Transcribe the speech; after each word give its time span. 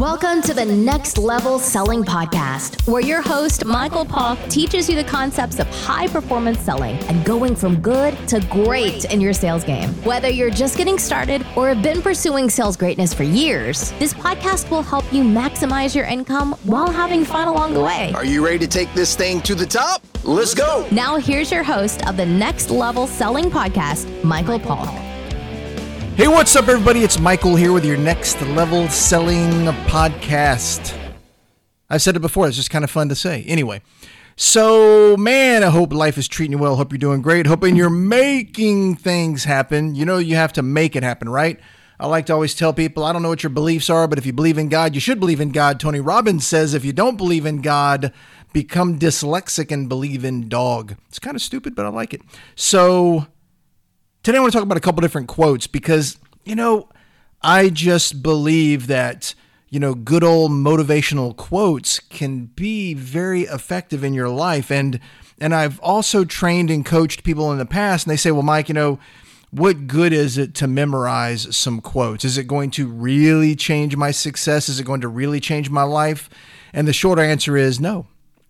Welcome 0.00 0.40
to 0.44 0.54
the 0.54 0.64
Next 0.64 1.18
Level 1.18 1.58
Selling 1.58 2.02
Podcast, 2.04 2.88
where 2.90 3.02
your 3.02 3.20
host, 3.20 3.66
Michael 3.66 4.06
Polk, 4.06 4.38
teaches 4.48 4.88
you 4.88 4.96
the 4.96 5.04
concepts 5.04 5.58
of 5.58 5.66
high 5.66 6.08
performance 6.08 6.58
selling 6.60 6.96
and 7.10 7.22
going 7.22 7.54
from 7.54 7.82
good 7.82 8.16
to 8.28 8.40
great 8.48 9.04
in 9.12 9.20
your 9.20 9.34
sales 9.34 9.62
game. 9.62 9.90
Whether 10.02 10.30
you're 10.30 10.48
just 10.48 10.78
getting 10.78 10.98
started 10.98 11.44
or 11.54 11.68
have 11.68 11.82
been 11.82 12.00
pursuing 12.00 12.48
sales 12.48 12.78
greatness 12.78 13.12
for 13.12 13.24
years, 13.24 13.92
this 13.98 14.14
podcast 14.14 14.70
will 14.70 14.82
help 14.82 15.04
you 15.12 15.22
maximize 15.22 15.94
your 15.94 16.06
income 16.06 16.54
while 16.64 16.90
having 16.90 17.22
fun 17.22 17.46
along 17.46 17.74
the 17.74 17.82
way. 17.82 18.10
Are 18.14 18.24
you 18.24 18.42
ready 18.42 18.60
to 18.60 18.68
take 18.68 18.90
this 18.94 19.14
thing 19.14 19.42
to 19.42 19.54
the 19.54 19.66
top? 19.66 20.02
Let's 20.24 20.54
go. 20.54 20.88
Now, 20.90 21.18
here's 21.18 21.52
your 21.52 21.62
host 21.62 22.06
of 22.08 22.16
the 22.16 22.24
Next 22.24 22.70
Level 22.70 23.06
Selling 23.06 23.50
Podcast, 23.50 24.24
Michael 24.24 24.58
Polk. 24.58 25.09
Hey, 26.20 26.28
what's 26.28 26.54
up, 26.54 26.68
everybody? 26.68 27.02
It's 27.02 27.18
Michael 27.18 27.56
here 27.56 27.72
with 27.72 27.82
your 27.82 27.96
next 27.96 28.42
level 28.42 28.86
selling 28.90 29.64
podcast. 29.86 30.94
I've 31.88 32.02
said 32.02 32.14
it 32.14 32.20
before, 32.20 32.46
it's 32.46 32.58
just 32.58 32.68
kind 32.68 32.84
of 32.84 32.90
fun 32.90 33.08
to 33.08 33.14
say. 33.14 33.42
Anyway, 33.44 33.80
so 34.36 35.16
man, 35.16 35.62
I 35.62 35.70
hope 35.70 35.94
life 35.94 36.18
is 36.18 36.28
treating 36.28 36.52
you 36.52 36.58
well. 36.58 36.76
Hope 36.76 36.92
you're 36.92 36.98
doing 36.98 37.22
great. 37.22 37.46
Hoping 37.46 37.74
you're 37.74 37.88
making 37.88 38.96
things 38.96 39.44
happen. 39.44 39.94
You 39.94 40.04
know, 40.04 40.18
you 40.18 40.36
have 40.36 40.52
to 40.52 40.62
make 40.62 40.94
it 40.94 41.02
happen, 41.02 41.26
right? 41.26 41.58
I 41.98 42.06
like 42.06 42.26
to 42.26 42.34
always 42.34 42.54
tell 42.54 42.74
people, 42.74 43.02
I 43.02 43.14
don't 43.14 43.22
know 43.22 43.30
what 43.30 43.42
your 43.42 43.48
beliefs 43.48 43.88
are, 43.88 44.06
but 44.06 44.18
if 44.18 44.26
you 44.26 44.34
believe 44.34 44.58
in 44.58 44.68
God, 44.68 44.94
you 44.94 45.00
should 45.00 45.20
believe 45.20 45.40
in 45.40 45.52
God. 45.52 45.80
Tony 45.80 46.00
Robbins 46.00 46.46
says, 46.46 46.74
if 46.74 46.84
you 46.84 46.92
don't 46.92 47.16
believe 47.16 47.46
in 47.46 47.62
God, 47.62 48.12
become 48.52 48.98
dyslexic 48.98 49.72
and 49.72 49.88
believe 49.88 50.22
in 50.26 50.50
dog. 50.50 50.96
It's 51.08 51.18
kind 51.18 51.34
of 51.34 51.40
stupid, 51.40 51.74
but 51.74 51.86
I 51.86 51.88
like 51.88 52.12
it. 52.12 52.20
So, 52.56 53.26
Today, 54.22 54.36
I 54.36 54.42
want 54.42 54.52
to 54.52 54.58
talk 54.58 54.64
about 54.64 54.76
a 54.76 54.82
couple 54.82 55.00
different 55.00 55.28
quotes 55.28 55.66
because, 55.66 56.18
you 56.44 56.54
know, 56.54 56.90
I 57.40 57.70
just 57.70 58.22
believe 58.22 58.86
that, 58.88 59.34
you 59.70 59.80
know, 59.80 59.94
good 59.94 60.22
old 60.22 60.50
motivational 60.50 61.34
quotes 61.34 61.98
can 61.98 62.44
be 62.44 62.92
very 62.92 63.44
effective 63.44 64.04
in 64.04 64.12
your 64.12 64.28
life. 64.28 64.70
And, 64.70 65.00
and 65.40 65.54
I've 65.54 65.80
also 65.80 66.26
trained 66.26 66.70
and 66.70 66.84
coached 66.84 67.24
people 67.24 67.50
in 67.50 67.56
the 67.56 67.64
past, 67.64 68.04
and 68.04 68.12
they 68.12 68.18
say, 68.18 68.30
well, 68.30 68.42
Mike, 68.42 68.68
you 68.68 68.74
know, 68.74 68.98
what 69.52 69.86
good 69.86 70.12
is 70.12 70.36
it 70.36 70.54
to 70.56 70.68
memorize 70.68 71.56
some 71.56 71.80
quotes? 71.80 72.22
Is 72.22 72.36
it 72.36 72.46
going 72.46 72.70
to 72.72 72.86
really 72.86 73.56
change 73.56 73.96
my 73.96 74.10
success? 74.10 74.68
Is 74.68 74.78
it 74.78 74.84
going 74.84 75.00
to 75.00 75.08
really 75.08 75.40
change 75.40 75.70
my 75.70 75.82
life? 75.82 76.28
And 76.74 76.86
the 76.86 76.92
short 76.92 77.18
answer 77.18 77.56
is 77.56 77.80
no. 77.80 78.06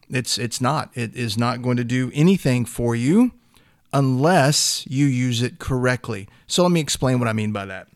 It's 0.08 0.36
it's 0.36 0.60
not. 0.60 0.90
It 0.94 1.14
is 1.14 1.38
not 1.38 1.62
going 1.62 1.77
to 1.77 1.84
do 1.84 2.10
anything 2.12 2.64
for 2.64 2.96
you 2.96 3.30
unless 3.92 4.86
you 4.88 5.06
use 5.06 5.42
it 5.42 5.58
correctly. 5.58 6.28
So 6.46 6.62
let 6.62 6.72
me 6.72 6.80
explain 6.80 7.19
what 7.19 7.28
I 7.28 7.33
mean 7.33 7.52
by 7.52 7.66
that. 7.66 7.88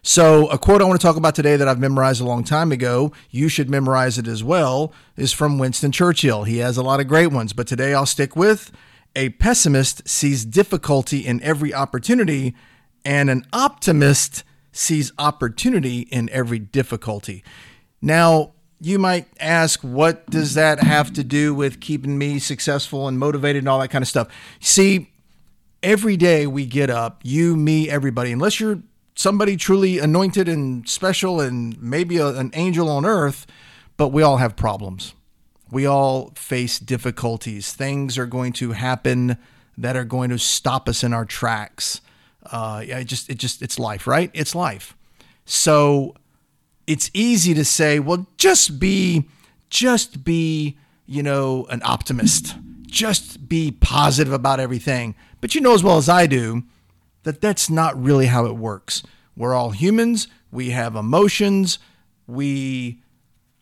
So, 0.00 0.46
a 0.48 0.58
quote 0.58 0.80
I 0.80 0.84
want 0.84 0.98
to 0.98 1.06
talk 1.06 1.16
about 1.16 1.34
today 1.34 1.56
that 1.56 1.68
I've 1.68 1.80
memorized 1.80 2.20
a 2.20 2.24
long 2.24 2.44
time 2.44 2.72
ago, 2.72 3.12
you 3.30 3.48
should 3.48 3.68
memorize 3.68 4.16
it 4.16 4.28
as 4.28 4.42
well, 4.42 4.92
is 5.16 5.32
from 5.32 5.58
Winston 5.58 5.92
Churchill. 5.92 6.44
He 6.44 6.58
has 6.58 6.76
a 6.76 6.82
lot 6.82 7.00
of 7.00 7.08
great 7.08 7.26
ones, 7.26 7.52
but 7.52 7.66
today 7.66 7.92
I'll 7.92 8.06
stick 8.06 8.36
with 8.36 8.70
a 9.16 9.30
pessimist 9.30 10.08
sees 10.08 10.44
difficulty 10.44 11.26
in 11.26 11.42
every 11.42 11.74
opportunity, 11.74 12.54
and 13.04 13.28
an 13.28 13.44
optimist 13.52 14.44
sees 14.70 15.12
opportunity 15.18 16.00
in 16.02 16.30
every 16.30 16.58
difficulty. 16.58 17.42
Now, 18.00 18.52
you 18.80 18.98
might 18.98 19.26
ask, 19.40 19.80
what 19.80 20.28
does 20.30 20.54
that 20.54 20.82
have 20.82 21.12
to 21.14 21.24
do 21.24 21.54
with 21.54 21.80
keeping 21.80 22.16
me 22.16 22.38
successful 22.38 23.08
and 23.08 23.18
motivated 23.18 23.62
and 23.62 23.68
all 23.68 23.80
that 23.80 23.88
kind 23.88 24.02
of 24.02 24.08
stuff? 24.08 24.28
See, 24.60 25.10
every 25.82 26.16
day 26.16 26.46
we 26.46 26.66
get 26.66 26.90
up, 26.90 27.20
you, 27.24 27.56
me, 27.56 27.90
everybody, 27.90 28.32
unless 28.32 28.60
you're 28.60 28.80
somebody 29.14 29.56
truly 29.56 29.98
anointed 29.98 30.48
and 30.48 30.88
special 30.88 31.40
and 31.40 31.80
maybe 31.82 32.18
a, 32.18 32.28
an 32.28 32.52
angel 32.54 32.88
on 32.88 33.04
earth, 33.04 33.46
but 33.96 34.08
we 34.08 34.22
all 34.22 34.36
have 34.36 34.54
problems. 34.54 35.12
We 35.70 35.84
all 35.84 36.30
face 36.36 36.78
difficulties. 36.78 37.72
Things 37.72 38.16
are 38.16 38.26
going 38.26 38.52
to 38.54 38.72
happen 38.72 39.36
that 39.76 39.96
are 39.96 40.04
going 40.04 40.30
to 40.30 40.38
stop 40.38 40.88
us 40.88 41.02
in 41.02 41.12
our 41.12 41.24
tracks. 41.24 42.00
Uh, 42.44 42.84
it 42.86 43.04
just, 43.04 43.28
it 43.28 43.38
just, 43.38 43.60
it's 43.60 43.78
life, 43.78 44.06
right? 44.06 44.30
It's 44.34 44.54
life. 44.54 44.96
So, 45.44 46.14
it's 46.88 47.10
easy 47.12 47.52
to 47.52 47.66
say, 47.66 48.00
well, 48.00 48.26
just 48.38 48.80
be, 48.80 49.28
just 49.68 50.24
be, 50.24 50.78
you 51.06 51.22
know, 51.22 51.66
an 51.66 51.82
optimist. 51.84 52.56
Just 52.86 53.46
be 53.46 53.70
positive 53.70 54.32
about 54.32 54.58
everything. 54.58 55.14
But 55.42 55.54
you 55.54 55.60
know 55.60 55.74
as 55.74 55.84
well 55.84 55.98
as 55.98 56.08
I 56.08 56.26
do 56.26 56.64
that 57.24 57.42
that's 57.42 57.68
not 57.68 58.02
really 58.02 58.24
how 58.26 58.46
it 58.46 58.56
works. 58.56 59.02
We're 59.36 59.54
all 59.54 59.70
humans. 59.70 60.28
We 60.50 60.70
have 60.70 60.96
emotions. 60.96 61.78
We, 62.26 63.02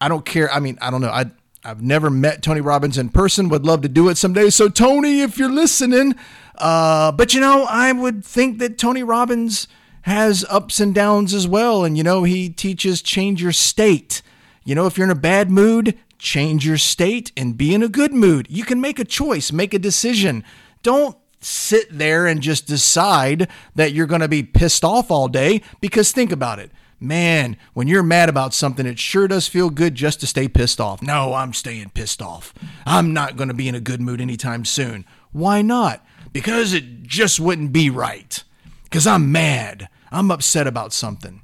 I 0.01 0.07
don't 0.09 0.25
care. 0.25 0.49
I 0.53 0.61
mean, 0.61 0.79
I 0.81 0.93
don't 0.93 1.01
know. 1.01 1.11
I, 1.11 1.27
I've 1.65 1.83
never 1.83 2.11
met 2.11 2.45
Tony 2.45 2.61
Robbins 2.61 2.97
in 2.97 3.09
person. 3.09 3.49
Would 3.49 3.67
love 3.67 3.83
to 3.83 3.89
do 3.89 4.09
it 4.09 4.17
someday. 4.19 4.51
So, 4.51 4.69
Tony, 4.69 5.21
if 5.21 5.37
you're 5.37 5.51
listening, 5.51 6.15
uh, 6.55 7.11
but 7.11 7.35
you 7.35 7.41
know, 7.41 7.67
I 7.69 7.91
would 7.91 8.25
think 8.25 8.61
that 8.61 8.79
Tony 8.79 9.03
Robbins 9.03 9.67
has 10.07 10.45
ups 10.49 10.79
and 10.79 10.95
downs 10.95 11.35
as 11.35 11.49
well. 11.49 11.85
And, 11.85 11.99
you 11.99 12.05
know, 12.05 12.23
he 12.23 12.49
teaches 12.49 13.03
change 13.03 13.43
your 13.43 13.51
state. 13.51 14.23
You 14.65 14.77
know, 14.77 14.87
if 14.87 14.97
you're 14.97 15.07
in 15.07 15.11
a 15.11 15.17
bad 15.17 15.51
mood, 15.51 15.99
change 16.17 16.65
your 16.65 16.79
state 16.79 17.33
and 17.37 17.59
be 17.59 17.75
in 17.75 17.83
a 17.83 17.89
good 17.89 18.15
mood. 18.15 18.47
You 18.49 18.65
can 18.65 18.81
make 18.81 19.01
a 19.01 19.05
choice, 19.05 19.51
make 19.51 19.75
a 19.75 19.81
decision. 19.81 20.45
Don't 20.85 21.17
sit 21.41 21.89
there 21.91 22.29
and 22.29 22.41
just 22.41 22.69
decide 22.69 23.51
that 23.75 23.93
you're 23.95 24.07
going 24.07 24.21
to 24.21 24.29
be 24.29 24.45
pissed 24.45 24.85
off 24.85 25.11
all 25.11 25.27
day 25.27 25.61
because 25.81 26.13
think 26.13 26.31
about 26.31 26.61
it. 26.61 26.71
Man, 27.01 27.57
when 27.75 27.89
you're 27.89 28.05
mad 28.05 28.29
about 28.29 28.55
something, 28.55 28.87
it 28.87 29.01
sure 29.01 29.27
does 29.27 29.49
feel 29.49 29.71
good 29.71 29.97
just 29.97 30.21
to 30.21 30.29
stay 30.29 30.47
pissed 30.47 30.81
off. 30.81 31.03
No, 31.03 31.35
I'm 31.35 31.53
staying 31.53 31.91
pissed 31.91 32.23
off. 32.23 32.55
I'm 32.87 33.13
not 33.13 33.37
going 33.37 33.49
to 33.49 33.55
be 33.55 33.69
in 33.69 33.75
a 33.75 33.81
good 33.81 34.01
mood 34.01 34.21
anytime 34.21 34.65
soon. 34.65 35.05
Why 35.33 35.63
not? 35.63 36.07
Because 36.33 36.73
it 36.73 37.03
just 37.03 37.41
wouldn't 37.41 37.73
be 37.73 37.91
right. 37.91 38.45
Because 38.85 39.05
I'm 39.09 39.33
mad. 39.33 39.89
I'm 40.11 40.31
upset 40.31 40.67
about 40.67 40.93
something. 40.93 41.43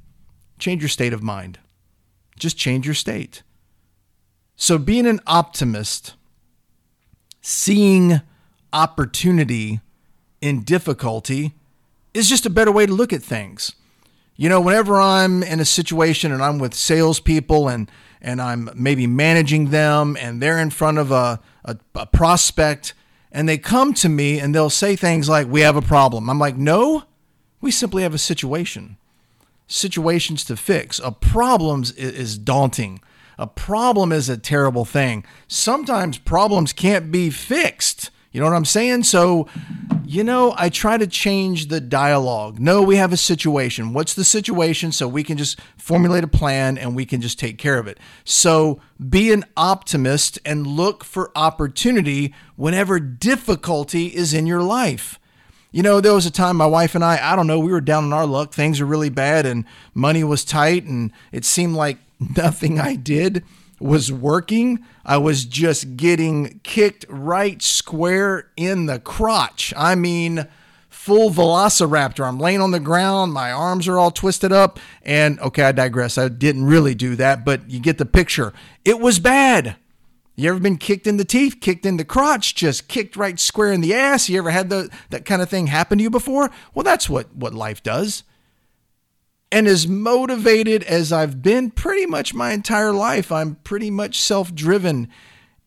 Change 0.59 0.81
your 0.81 0.89
state 0.89 1.13
of 1.13 1.23
mind. 1.23 1.59
Just 2.37 2.57
change 2.57 2.85
your 2.85 2.95
state. 2.95 3.43
So, 4.55 4.77
being 4.77 5.05
an 5.07 5.19
optimist, 5.27 6.13
seeing 7.41 8.21
opportunity 8.71 9.81
in 10.41 10.63
difficulty 10.63 11.53
is 12.13 12.29
just 12.29 12.45
a 12.45 12.49
better 12.49 12.71
way 12.71 12.85
to 12.85 12.93
look 12.93 13.13
at 13.13 13.23
things. 13.23 13.73
You 14.35 14.49
know, 14.49 14.59
whenever 14.59 14.99
I'm 14.99 15.43
in 15.43 15.59
a 15.59 15.65
situation 15.65 16.31
and 16.31 16.41
I'm 16.41 16.59
with 16.59 16.73
salespeople 16.73 17.67
and 17.67 17.89
and 18.21 18.41
I'm 18.41 18.69
maybe 18.73 19.05
managing 19.05 19.69
them 19.69 20.15
and 20.19 20.41
they're 20.41 20.59
in 20.59 20.69
front 20.69 20.97
of 20.97 21.11
a, 21.11 21.41
a, 21.65 21.77
a 21.93 22.05
prospect 22.05 22.93
and 23.33 23.49
they 23.49 23.57
come 23.57 23.93
to 23.95 24.07
me 24.07 24.39
and 24.39 24.55
they'll 24.55 24.69
say 24.69 24.95
things 24.95 25.27
like, 25.27 25.47
We 25.47 25.61
have 25.61 25.75
a 25.75 25.81
problem. 25.81 26.29
I'm 26.29 26.39
like, 26.39 26.55
No, 26.55 27.03
we 27.63 27.71
simply 27.71 28.03
have 28.03 28.13
a 28.13 28.19
situation, 28.19 28.97
situations 29.67 30.43
to 30.43 30.57
fix. 30.57 30.99
A 30.99 31.11
problem 31.11 31.85
is 31.95 32.37
daunting. 32.37 32.99
A 33.37 33.47
problem 33.47 34.11
is 34.11 34.27
a 34.27 34.37
terrible 34.37 34.83
thing. 34.83 35.23
Sometimes 35.47 36.17
problems 36.17 36.73
can't 36.73 37.09
be 37.09 37.29
fixed. 37.29 38.11
You 38.33 38.41
know 38.41 38.47
what 38.47 38.55
I'm 38.55 38.65
saying? 38.65 39.03
So, 39.03 39.47
you 40.03 40.25
know, 40.25 40.53
I 40.57 40.67
try 40.67 40.97
to 40.97 41.07
change 41.07 41.67
the 41.67 41.79
dialogue. 41.79 42.59
No, 42.59 42.81
we 42.81 42.97
have 42.97 43.13
a 43.13 43.17
situation. 43.17 43.93
What's 43.93 44.13
the 44.13 44.25
situation? 44.25 44.91
So 44.91 45.07
we 45.07 45.23
can 45.23 45.37
just 45.37 45.57
formulate 45.77 46.25
a 46.25 46.27
plan 46.27 46.77
and 46.77 46.97
we 46.97 47.05
can 47.05 47.21
just 47.21 47.39
take 47.39 47.57
care 47.57 47.79
of 47.79 47.87
it. 47.87 47.97
So 48.25 48.81
be 49.09 49.31
an 49.31 49.45
optimist 49.55 50.37
and 50.43 50.67
look 50.67 51.05
for 51.05 51.31
opportunity 51.33 52.33
whenever 52.57 52.99
difficulty 52.99 54.07
is 54.07 54.33
in 54.33 54.47
your 54.47 54.63
life. 54.63 55.17
You 55.73 55.81
know, 55.81 55.99
there 55.99 56.13
was 56.13 56.27
a 56.27 56.31
time 56.31 56.55
my 56.55 56.67
wife 56.67 56.93
and 56.93 57.03
I, 57.03 57.33
I 57.33 57.35
don't 57.35 57.47
know, 57.47 57.59
we 57.59 57.71
were 57.71 57.81
down 57.81 58.05
on 58.05 58.13
our 58.13 58.27
luck. 58.27 58.53
Things 58.53 58.79
were 58.79 58.85
really 58.85 59.09
bad 59.09 59.47
and 59.47 59.65
money 59.95 60.23
was 60.23 60.45
tight 60.45 60.83
and 60.85 61.11
it 61.31 61.43
seemed 61.43 61.75
like 61.75 61.97
nothing 62.37 62.79
I 62.79 62.95
did 62.95 63.43
was 63.79 64.11
working. 64.11 64.85
I 65.03 65.17
was 65.17 65.45
just 65.45 65.97
getting 65.97 66.61
kicked 66.63 67.05
right 67.09 67.59
square 67.61 68.51
in 68.55 68.85
the 68.85 68.99
crotch. 68.99 69.73
I 69.75 69.95
mean, 69.95 70.47
full 70.89 71.31
velociraptor. 71.31 72.25
I'm 72.25 72.39
laying 72.39 72.61
on 72.61 72.69
the 72.69 72.79
ground, 72.79 73.33
my 73.33 73.51
arms 73.51 73.87
are 73.87 73.97
all 73.97 74.11
twisted 74.11 74.51
up. 74.51 74.79
And 75.01 75.39
okay, 75.39 75.63
I 75.63 75.71
digress. 75.71 76.19
I 76.19 76.29
didn't 76.29 76.65
really 76.65 76.93
do 76.93 77.15
that, 77.15 77.43
but 77.43 77.67
you 77.67 77.79
get 77.79 77.97
the 77.97 78.05
picture. 78.05 78.53
It 78.85 78.99
was 78.99 79.17
bad. 79.17 79.75
You 80.35 80.49
ever 80.49 80.59
been 80.59 80.77
kicked 80.77 81.05
in 81.05 81.17
the 81.17 81.25
teeth, 81.25 81.57
kicked 81.61 81.85
in 81.85 81.97
the 81.97 82.05
crotch, 82.05 82.55
just 82.55 82.87
kicked 82.87 83.15
right 83.15 83.39
square 83.39 83.71
in 83.71 83.81
the 83.81 83.93
ass? 83.93 84.29
You 84.29 84.39
ever 84.39 84.49
had 84.49 84.69
the, 84.69 84.89
that 85.11 85.25
kind 85.25 85.41
of 85.41 85.49
thing 85.49 85.67
happen 85.67 85.99
to 85.99 86.03
you 86.03 86.09
before? 86.09 86.49
Well, 86.73 86.83
that's 86.83 87.07
what, 87.07 87.35
what 87.35 87.53
life 87.53 87.83
does. 87.83 88.23
And 89.51 89.67
as 89.67 89.87
motivated 89.87 90.81
as 90.83 91.13
I've 91.13 91.43
been 91.43 91.69
pretty 91.69 92.07
much 92.07 92.33
my 92.33 92.53
entire 92.53 92.91
life, 92.91 93.31
I'm 93.31 93.55
pretty 93.57 93.91
much 93.91 94.19
self 94.19 94.55
driven. 94.55 95.07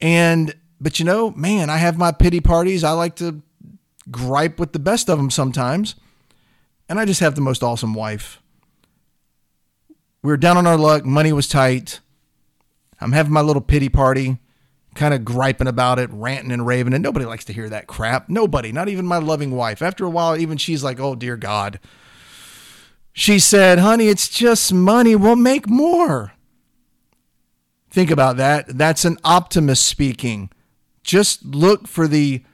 And, 0.00 0.56
but 0.80 0.98
you 0.98 1.04
know, 1.04 1.30
man, 1.30 1.70
I 1.70 1.76
have 1.76 1.96
my 1.96 2.10
pity 2.10 2.40
parties. 2.40 2.82
I 2.82 2.90
like 2.90 3.14
to 3.16 3.42
gripe 4.10 4.58
with 4.58 4.72
the 4.72 4.80
best 4.80 5.08
of 5.08 5.18
them 5.18 5.30
sometimes. 5.30 5.94
And 6.88 6.98
I 6.98 7.04
just 7.04 7.20
have 7.20 7.36
the 7.36 7.40
most 7.40 7.62
awesome 7.62 7.94
wife 7.94 8.40
We 10.22 10.30
were 10.30 10.36
down 10.36 10.56
on 10.56 10.66
our 10.66 10.76
luck. 10.76 11.04
Money 11.04 11.32
was 11.32 11.46
tight. 11.46 12.00
I'm 13.00 13.12
having 13.12 13.32
my 13.32 13.40
little 13.40 13.62
pity 13.62 13.88
party, 13.88 14.38
kind 14.96 15.14
of 15.14 15.25
griping 15.25 15.69
about 15.69 15.98
it, 15.98 16.10
ranting 16.12 16.50
and 16.50 16.66
raving. 16.66 16.94
And 16.94 17.02
nobody 17.02 17.25
likes 17.25 17.44
to 17.46 17.52
hear 17.52 17.69
that 17.69 17.87
crap. 17.87 18.28
Nobody, 18.28 18.72
not 18.72 18.88
even 18.88 19.06
my 19.06 19.19
loving 19.19 19.52
wife. 19.52 19.82
After 19.82 20.04
a 20.04 20.10
while, 20.10 20.37
even 20.37 20.58
she's 20.58 20.82
like, 20.82 20.98
oh, 20.98 21.14
dear 21.14 21.37
God. 21.37 21.78
She 23.12 23.38
said, 23.38 23.78
honey, 23.78 24.08
it's 24.08 24.28
just 24.28 24.72
money. 24.72 25.16
We'll 25.16 25.37
make 25.37 25.69
more. 25.69 26.32
Think 27.90 28.10
about 28.10 28.37
that. 28.37 28.76
That's 28.76 29.04
an 29.04 29.16
optimist 29.25 29.87
speaking. 29.87 30.50
Just 31.02 31.44
look 31.44 31.87
for 31.87 32.06
the 32.08 32.44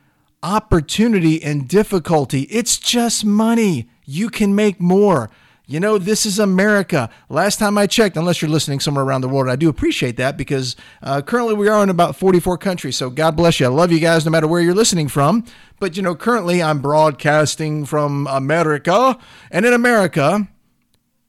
opportunity 0.43 1.43
and 1.43 1.67
difficulty. 1.67 2.43
It's 2.43 2.79
just 2.79 3.25
money. 3.25 3.89
You 4.05 4.29
can 4.29 4.55
make 4.55 4.81
more. 4.81 5.31
You 5.67 5.79
know, 5.79 5.97
this 5.97 6.27
is 6.27 6.41
America. 6.41 7.09
Last 7.29 7.59
time 7.59 7.79
I 7.79 7.87
checked, 7.87 8.17
unless 8.17 8.43
you're 8.43 8.51
listening 8.51 8.81
somewhere 8.81 9.05
around 9.05 9.21
the 9.21 9.29
world, 9.29 9.49
I 9.49 9.55
do 9.55 9.69
appreciate 9.69 10.17
that 10.17 10.37
because 10.37 10.75
uh, 11.03 11.23
currently 11.23 11.55
we 11.55 11.69
are 11.69 11.83
in 11.83 11.89
about 11.89 12.17
44 12.17 12.59
countries. 12.59 12.97
So 12.97 13.11
God 13.11 13.37
bless 13.37 13.61
you. 13.61 13.67
I 13.67 13.69
love 13.69 13.93
you 13.93 14.01
guys 14.01 14.25
no 14.25 14.33
matter 14.33 14.49
where 14.49 14.61
you're 14.61 14.75
listening 14.75 15.07
from. 15.07 15.45
But, 15.79 15.97
you 15.97 16.03
know, 16.03 16.17
currently 16.17 16.63
I'm 16.63 16.83
broadcasting 16.83 17.85
from 17.85 18.27
America. 18.27 19.17
And 19.53 19.65
in 19.65 19.73
America, 19.73 20.49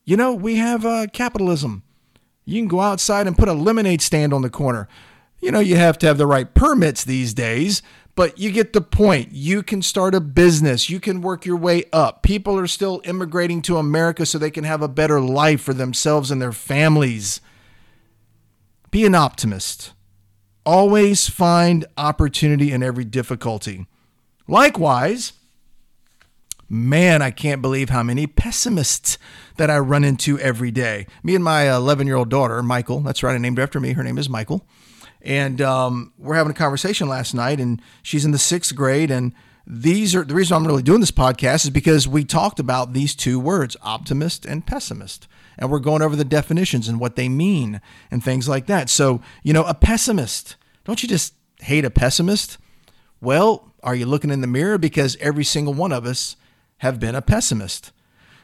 you 0.03 0.17
know, 0.17 0.33
we 0.33 0.55
have 0.55 0.83
uh, 0.83 1.07
capitalism. 1.13 1.83
You 2.43 2.59
can 2.59 2.67
go 2.67 2.81
outside 2.81 3.27
and 3.27 3.37
put 3.37 3.47
a 3.47 3.53
lemonade 3.53 4.01
stand 4.01 4.33
on 4.33 4.41
the 4.41 4.49
corner. 4.49 4.87
You 5.41 5.51
know, 5.51 5.59
you 5.59 5.75
have 5.75 5.97
to 5.99 6.07
have 6.07 6.17
the 6.17 6.27
right 6.27 6.51
permits 6.53 7.03
these 7.03 7.33
days, 7.33 7.81
but 8.15 8.37
you 8.37 8.51
get 8.51 8.73
the 8.73 8.81
point. 8.81 9.29
You 9.31 9.63
can 9.63 9.81
start 9.81 10.15
a 10.15 10.21
business, 10.21 10.89
you 10.89 10.99
can 10.99 11.21
work 11.21 11.45
your 11.45 11.57
way 11.57 11.85
up. 11.91 12.23
People 12.23 12.57
are 12.59 12.67
still 12.67 13.01
immigrating 13.05 13.61
to 13.63 13.77
America 13.77 14.25
so 14.25 14.37
they 14.37 14.51
can 14.51 14.63
have 14.63 14.81
a 14.81 14.87
better 14.87 15.19
life 15.19 15.61
for 15.61 15.73
themselves 15.73 16.31
and 16.31 16.41
their 16.41 16.51
families. 16.51 17.41
Be 18.91 19.05
an 19.05 19.15
optimist. 19.15 19.93
Always 20.65 21.27
find 21.27 21.85
opportunity 21.97 22.71
in 22.71 22.83
every 22.83 23.03
difficulty. 23.03 23.87
Likewise, 24.47 25.33
man, 26.69 27.21
I 27.21 27.31
can't 27.31 27.61
believe 27.61 27.89
how 27.89 28.03
many 28.03 28.27
pessimists 28.27 29.17
that 29.57 29.69
I 29.69 29.79
run 29.79 30.03
into 30.03 30.39
every 30.39 30.71
day. 30.71 31.07
Me 31.23 31.35
and 31.35 31.43
my 31.43 31.73
11 31.73 32.07
year 32.07 32.15
old 32.15 32.29
daughter, 32.29 32.61
Michael, 32.61 33.01
that's 33.01 33.23
right, 33.23 33.35
I 33.35 33.37
named 33.39 33.59
after 33.59 33.79
me. 33.79 33.93
Her 33.93 34.03
name 34.03 34.17
is 34.17 34.29
Michael. 34.29 34.65
And 35.23 35.61
um, 35.61 36.13
we're 36.17 36.35
having 36.35 36.51
a 36.51 36.55
conversation 36.55 37.07
last 37.07 37.33
night, 37.33 37.59
and 37.59 37.81
she's 38.01 38.25
in 38.25 38.31
the 38.31 38.37
sixth 38.37 38.75
grade. 38.75 39.09
And 39.09 39.33
these 39.65 40.13
are 40.15 40.23
the 40.23 40.35
reason 40.35 40.57
I'm 40.57 40.67
really 40.67 40.83
doing 40.83 40.99
this 40.99 41.11
podcast 41.11 41.63
is 41.63 41.69
because 41.69 42.07
we 42.07 42.25
talked 42.25 42.59
about 42.59 42.93
these 42.93 43.15
two 43.15 43.39
words, 43.39 43.77
optimist 43.81 44.45
and 44.45 44.65
pessimist. 44.65 45.27
And 45.57 45.69
we're 45.69 45.79
going 45.79 46.01
over 46.01 46.15
the 46.15 46.25
definitions 46.25 46.87
and 46.87 46.99
what 46.99 47.15
they 47.15 47.29
mean 47.29 47.79
and 48.11 48.23
things 48.23 48.49
like 48.49 48.65
that. 48.65 48.89
So, 48.89 49.21
you 49.43 49.53
know, 49.53 49.63
a 49.63 49.73
pessimist, 49.73 50.57
don't 50.83 51.01
you 51.01 51.07
just 51.07 51.33
hate 51.61 51.85
a 51.85 51.89
pessimist? 51.89 52.57
Well, 53.21 53.71
are 53.83 53.95
you 53.95 54.05
looking 54.05 54.31
in 54.31 54.41
the 54.41 54.47
mirror? 54.47 54.77
Because 54.77 55.15
every 55.17 55.45
single 55.45 55.73
one 55.73 55.91
of 55.93 56.05
us 56.05 56.35
have 56.79 56.99
been 56.99 57.15
a 57.15 57.21
pessimist. 57.21 57.91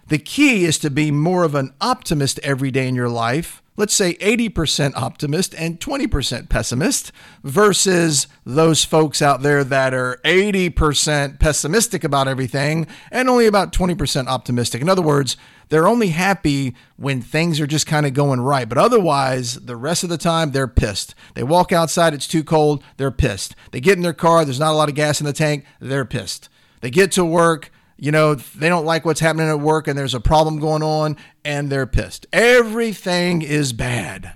The 0.07 0.19
key 0.19 0.63
is 0.63 0.79
to 0.79 0.89
be 0.89 1.11
more 1.11 1.43
of 1.43 1.55
an 1.55 1.73
optimist 1.81 2.39
every 2.39 2.71
day 2.71 2.87
in 2.87 2.95
your 2.95 3.09
life. 3.09 3.61
Let's 3.79 3.93
say 3.93 4.15
80% 4.15 4.93
optimist 4.97 5.55
and 5.55 5.79
20% 5.79 6.49
pessimist 6.49 7.13
versus 7.45 8.27
those 8.45 8.83
folks 8.83 9.21
out 9.21 9.41
there 9.41 9.63
that 9.63 9.93
are 9.93 10.19
80% 10.25 11.39
pessimistic 11.39 12.03
about 12.03 12.27
everything 12.27 12.87
and 13.09 13.29
only 13.29 13.45
about 13.47 13.71
20% 13.71 14.27
optimistic. 14.27 14.81
In 14.81 14.89
other 14.89 15.01
words, 15.01 15.37
they're 15.69 15.87
only 15.87 16.09
happy 16.09 16.75
when 16.97 17.21
things 17.21 17.61
are 17.61 17.67
just 17.67 17.87
kind 17.87 18.05
of 18.05 18.13
going 18.13 18.41
right. 18.41 18.67
But 18.67 18.77
otherwise, 18.77 19.53
the 19.53 19.77
rest 19.77 20.03
of 20.03 20.09
the 20.09 20.17
time, 20.17 20.51
they're 20.51 20.67
pissed. 20.67 21.15
They 21.35 21.43
walk 21.43 21.71
outside, 21.71 22.13
it's 22.13 22.27
too 22.27 22.43
cold, 22.43 22.83
they're 22.97 23.11
pissed. 23.11 23.55
They 23.71 23.79
get 23.79 23.95
in 23.95 24.03
their 24.03 24.11
car, 24.11 24.43
there's 24.43 24.59
not 24.59 24.73
a 24.73 24.77
lot 24.77 24.89
of 24.89 24.95
gas 24.95 25.21
in 25.21 25.25
the 25.25 25.31
tank, 25.31 25.63
they're 25.79 26.03
pissed. 26.03 26.49
They 26.81 26.89
get 26.89 27.13
to 27.13 27.23
work, 27.23 27.71
you 28.01 28.11
know, 28.11 28.35
they 28.35 28.69
don't 28.69 28.85
like 28.85 29.03
what's 29.03 29.19
happening 29.19 29.49
at 29.49 29.59
work 29.59 29.87
and 29.87 29.97
there's 29.97 30.13
a 30.13 30.21
problem 30.21 30.59
going 30.59 30.83
on 30.83 31.17
and 31.43 31.69
they're 31.69 31.85
pissed. 31.85 32.25
Everything 32.31 33.41
is 33.41 33.73
bad. 33.73 34.33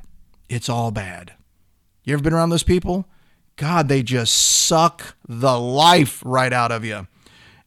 It's 0.49 0.67
all 0.67 0.91
bad. 0.91 1.33
You 2.03 2.13
ever 2.13 2.23
been 2.23 2.33
around 2.33 2.49
those 2.49 2.63
people? 2.63 3.07
God, 3.55 3.87
they 3.87 4.03
just 4.03 4.33
suck 4.33 5.15
the 5.27 5.57
life 5.57 6.21
right 6.25 6.51
out 6.51 6.71
of 6.71 6.83
you. 6.83 7.07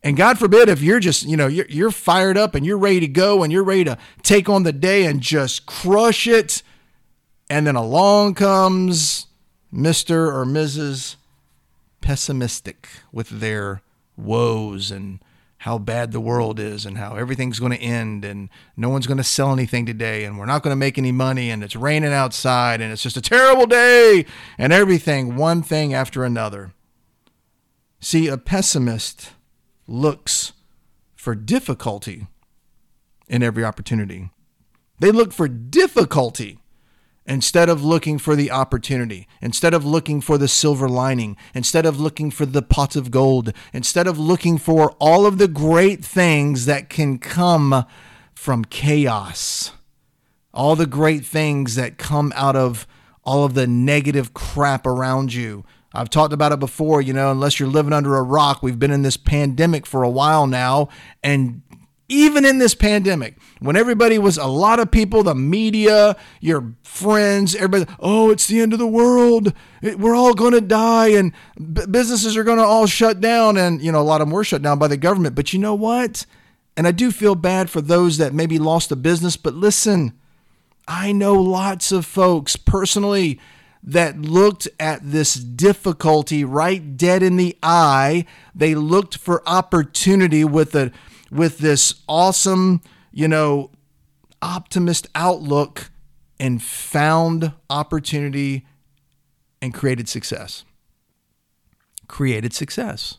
And 0.02 0.16
God 0.16 0.38
forbid 0.38 0.68
if 0.68 0.82
you're 0.82 1.00
just, 1.00 1.24
you 1.24 1.36
know, 1.36 1.46
you're, 1.46 1.66
you're 1.68 1.90
fired 1.90 2.36
up 2.36 2.54
and 2.54 2.66
you're 2.66 2.78
ready 2.78 3.00
to 3.00 3.08
go 3.08 3.42
and 3.42 3.52
you're 3.52 3.64
ready 3.64 3.84
to 3.84 3.96
take 4.22 4.48
on 4.48 4.62
the 4.62 4.72
day 4.72 5.06
and 5.06 5.20
just 5.20 5.66
crush 5.66 6.26
it. 6.26 6.62
And 7.48 7.66
then 7.66 7.74
along 7.74 8.34
comes 8.34 9.26
Mr. 9.72 10.32
or 10.32 10.44
Mrs. 10.44 11.16
Pessimistic 12.00 12.88
with 13.10 13.40
their 13.40 13.82
woes 14.16 14.90
and 14.90 15.20
how 15.66 15.76
bad 15.78 16.12
the 16.12 16.20
world 16.20 16.60
is 16.60 16.86
and 16.86 16.96
how 16.96 17.16
everything's 17.16 17.58
going 17.58 17.72
to 17.72 17.78
end 17.78 18.24
and 18.24 18.48
no 18.76 18.88
one's 18.88 19.08
going 19.08 19.16
to 19.16 19.24
sell 19.24 19.52
anything 19.52 19.84
today 19.84 20.22
and 20.22 20.38
we're 20.38 20.46
not 20.46 20.62
going 20.62 20.70
to 20.70 20.76
make 20.76 20.96
any 20.96 21.10
money 21.10 21.50
and 21.50 21.64
it's 21.64 21.74
raining 21.74 22.12
outside 22.12 22.80
and 22.80 22.92
it's 22.92 23.02
just 23.02 23.16
a 23.16 23.20
terrible 23.20 23.66
day 23.66 24.24
and 24.58 24.72
everything, 24.72 25.34
one 25.34 25.64
thing 25.64 25.92
after 25.92 26.22
another. 26.22 26.72
See, 27.98 28.28
a 28.28 28.38
pessimist 28.38 29.32
looks 29.88 30.52
for 31.16 31.34
difficulty 31.34 32.28
in 33.26 33.42
every 33.42 33.64
opportunity. 33.64 34.30
They 35.00 35.10
look 35.10 35.32
for 35.32 35.48
difficulty 35.48 36.60
instead 37.26 37.68
of 37.68 37.84
looking 37.84 38.18
for 38.18 38.36
the 38.36 38.50
opportunity, 38.50 39.26
instead 39.40 39.74
of 39.74 39.84
looking 39.84 40.20
for 40.20 40.38
the 40.38 40.48
silver 40.48 40.88
lining, 40.88 41.36
instead 41.54 41.84
of 41.84 42.00
looking 42.00 42.30
for 42.30 42.46
the 42.46 42.62
pot 42.62 42.96
of 42.96 43.10
gold, 43.10 43.52
instead 43.72 44.06
of 44.06 44.18
looking 44.18 44.58
for 44.58 44.92
all 45.00 45.26
of 45.26 45.38
the 45.38 45.48
great 45.48 46.04
things 46.04 46.66
that 46.66 46.88
can 46.88 47.18
come 47.18 47.84
from 48.34 48.64
chaos, 48.64 49.72
all 50.54 50.76
the 50.76 50.86
great 50.86 51.24
things 51.24 51.74
that 51.74 51.98
come 51.98 52.32
out 52.36 52.56
of 52.56 52.86
all 53.24 53.44
of 53.44 53.54
the 53.54 53.66
negative 53.66 54.32
crap 54.32 54.86
around 54.86 55.34
you. 55.34 55.64
I've 55.92 56.10
talked 56.10 56.32
about 56.32 56.52
it 56.52 56.60
before, 56.60 57.00
you 57.00 57.12
know, 57.12 57.30
unless 57.30 57.58
you're 57.58 57.68
living 57.68 57.92
under 57.92 58.16
a 58.16 58.22
rock, 58.22 58.62
we've 58.62 58.78
been 58.78 58.90
in 58.90 59.02
this 59.02 59.16
pandemic 59.16 59.86
for 59.86 60.02
a 60.02 60.10
while 60.10 60.46
now, 60.46 60.88
and 61.22 61.62
even 62.08 62.44
in 62.44 62.58
this 62.58 62.74
pandemic, 62.74 63.36
when 63.58 63.76
everybody 63.76 64.18
was 64.18 64.38
a 64.38 64.46
lot 64.46 64.78
of 64.78 64.90
people, 64.90 65.22
the 65.22 65.34
media, 65.34 66.16
your 66.40 66.74
friends, 66.82 67.54
everybody, 67.54 67.90
oh, 67.98 68.30
it's 68.30 68.46
the 68.46 68.60
end 68.60 68.72
of 68.72 68.78
the 68.78 68.86
world. 68.86 69.52
we're 69.82 70.14
all 70.14 70.34
going 70.34 70.52
to 70.52 70.60
die 70.60 71.08
and 71.08 71.32
b- 71.56 71.86
businesses 71.90 72.36
are 72.36 72.44
going 72.44 72.58
to 72.58 72.64
all 72.64 72.86
shut 72.86 73.20
down. 73.20 73.56
And, 73.56 73.82
you 73.82 73.90
know, 73.90 74.00
a 74.00 74.02
lot 74.02 74.20
of 74.20 74.28
them 74.28 74.32
were 74.32 74.44
shut 74.44 74.62
down 74.62 74.78
by 74.78 74.88
the 74.88 74.96
government. 74.96 75.34
But 75.34 75.52
you 75.52 75.58
know 75.58 75.74
what? 75.74 76.26
And 76.76 76.86
I 76.86 76.92
do 76.92 77.10
feel 77.10 77.34
bad 77.34 77.70
for 77.70 77.80
those 77.80 78.18
that 78.18 78.34
maybe 78.34 78.58
lost 78.58 78.92
a 78.92 78.96
business. 78.96 79.36
But 79.36 79.54
listen, 79.54 80.12
I 80.86 81.10
know 81.10 81.34
lots 81.34 81.90
of 81.90 82.06
folks 82.06 82.54
personally 82.54 83.40
that 83.82 84.20
looked 84.20 84.68
at 84.78 85.00
this 85.02 85.34
difficulty 85.34 86.44
right 86.44 86.96
dead 86.96 87.22
in 87.22 87.36
the 87.36 87.56
eye. 87.62 88.26
They 88.54 88.74
looked 88.74 89.16
for 89.16 89.48
opportunity 89.48 90.44
with 90.44 90.74
a 90.74 90.92
with 91.30 91.58
this 91.58 92.02
awesome, 92.08 92.80
you 93.12 93.28
know, 93.28 93.70
optimist 94.42 95.06
outlook 95.14 95.90
and 96.38 96.62
found 96.62 97.52
opportunity 97.70 98.66
and 99.62 99.72
created 99.72 100.08
success. 100.08 100.64
Created 102.08 102.52
success. 102.52 103.18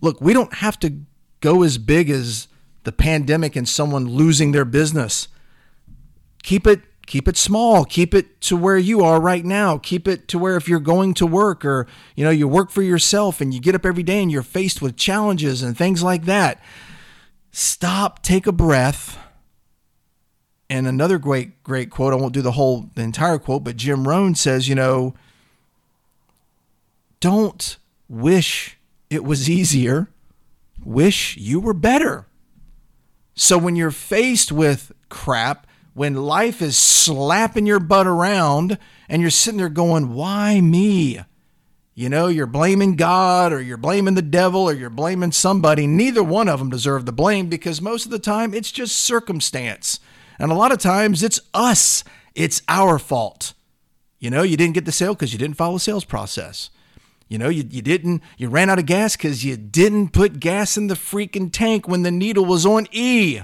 Look, 0.00 0.20
we 0.20 0.32
don't 0.32 0.54
have 0.54 0.78
to 0.80 1.00
go 1.40 1.62
as 1.62 1.78
big 1.78 2.10
as 2.10 2.48
the 2.84 2.92
pandemic 2.92 3.56
and 3.56 3.68
someone 3.68 4.08
losing 4.08 4.52
their 4.52 4.64
business. 4.64 5.28
Keep 6.42 6.66
it 6.66 6.80
keep 7.06 7.26
it 7.28 7.36
small 7.36 7.84
keep 7.84 8.14
it 8.14 8.40
to 8.40 8.56
where 8.56 8.78
you 8.78 9.02
are 9.02 9.20
right 9.20 9.44
now 9.44 9.76
keep 9.78 10.06
it 10.06 10.28
to 10.28 10.38
where 10.38 10.56
if 10.56 10.68
you're 10.68 10.80
going 10.80 11.14
to 11.14 11.26
work 11.26 11.64
or 11.64 11.86
you 12.14 12.24
know 12.24 12.30
you 12.30 12.46
work 12.46 12.70
for 12.70 12.82
yourself 12.82 13.40
and 13.40 13.52
you 13.52 13.60
get 13.60 13.74
up 13.74 13.84
every 13.84 14.02
day 14.02 14.22
and 14.22 14.30
you're 14.30 14.42
faced 14.42 14.80
with 14.80 14.96
challenges 14.96 15.62
and 15.62 15.76
things 15.76 16.02
like 16.02 16.24
that 16.24 16.62
stop 17.50 18.22
take 18.22 18.46
a 18.46 18.52
breath. 18.52 19.18
And 20.70 20.86
another 20.86 21.18
great 21.18 21.62
great 21.62 21.90
quote 21.90 22.14
i 22.14 22.16
won't 22.16 22.32
do 22.32 22.40
the 22.40 22.52
whole 22.52 22.88
the 22.94 23.02
entire 23.02 23.38
quote 23.38 23.62
but 23.62 23.76
jim 23.76 24.08
rohn 24.08 24.34
says 24.34 24.68
you 24.68 24.74
know 24.74 25.14
don't 27.22 27.78
wish 28.08 28.76
it 29.08 29.24
was 29.24 29.48
easier. 29.48 30.08
Wish 30.84 31.36
you 31.36 31.60
were 31.60 31.72
better. 31.72 32.26
So 33.34 33.56
when 33.56 33.76
you're 33.76 33.92
faced 33.92 34.50
with 34.50 34.92
crap 35.08 35.66
when 35.94 36.14
life 36.14 36.62
is 36.62 36.76
slapping 36.76 37.66
your 37.66 37.80
butt 37.80 38.06
around 38.06 38.78
and 39.08 39.20
you're 39.20 39.30
sitting 39.30 39.58
there 39.58 39.68
going, 39.68 40.14
Why 40.14 40.60
me? 40.60 41.20
You 41.94 42.08
know, 42.08 42.28
you're 42.28 42.46
blaming 42.46 42.96
God 42.96 43.52
or 43.52 43.60
you're 43.60 43.76
blaming 43.76 44.14
the 44.14 44.22
devil 44.22 44.62
or 44.62 44.72
you're 44.72 44.88
blaming 44.88 45.30
somebody. 45.30 45.86
Neither 45.86 46.22
one 46.22 46.48
of 46.48 46.58
them 46.58 46.70
deserve 46.70 47.04
the 47.04 47.12
blame 47.12 47.48
because 47.48 47.82
most 47.82 48.06
of 48.06 48.10
the 48.10 48.18
time 48.18 48.54
it's 48.54 48.72
just 48.72 48.96
circumstance. 48.96 50.00
And 50.38 50.50
a 50.50 50.54
lot 50.54 50.72
of 50.72 50.78
times 50.78 51.22
it's 51.22 51.40
us, 51.52 52.02
it's 52.34 52.62
our 52.66 52.98
fault. 52.98 53.52
You 54.18 54.30
know, 54.30 54.42
you 54.42 54.56
didn't 54.56 54.74
get 54.74 54.86
the 54.86 54.92
sale 54.92 55.14
because 55.14 55.34
you 55.34 55.38
didn't 55.38 55.58
follow 55.58 55.74
the 55.74 55.80
sales 55.80 56.06
process. 56.06 56.70
You 57.28 57.38
know, 57.38 57.48
you, 57.48 57.64
you 57.68 57.82
didn't, 57.82 58.22
you 58.38 58.48
ran 58.48 58.70
out 58.70 58.78
of 58.78 58.86
gas 58.86 59.16
because 59.16 59.44
you 59.44 59.56
didn't 59.56 60.08
put 60.08 60.40
gas 60.40 60.78
in 60.78 60.86
the 60.86 60.94
freaking 60.94 61.50
tank 61.52 61.86
when 61.88 62.02
the 62.02 62.10
needle 62.10 62.44
was 62.44 62.64
on 62.64 62.86
E. 62.92 63.40